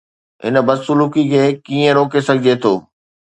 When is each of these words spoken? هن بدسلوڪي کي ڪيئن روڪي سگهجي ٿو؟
هن 0.43 0.55
بدسلوڪي 0.67 1.23
کي 1.31 1.41
ڪيئن 1.67 1.91
روڪي 1.99 2.19
سگهجي 2.27 2.53
ٿو؟ 2.63 2.73